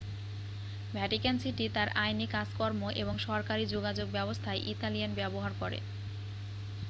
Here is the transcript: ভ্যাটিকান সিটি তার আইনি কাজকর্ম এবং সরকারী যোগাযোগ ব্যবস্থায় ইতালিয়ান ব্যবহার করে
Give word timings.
ভ্যাটিকান 0.93 1.35
সিটি 1.39 1.65
তার 1.69 1.89
আইনি 1.97 2.25
কাজকর্ম 2.27 2.81
এবং 3.01 3.15
সরকারী 3.27 3.63
যোগাযোগ 3.67 4.07
ব্যবস্থায় 4.11 4.63
ইতালিয়ান 4.65 5.11
ব্যবহার 5.15 5.51
করে 5.61 5.79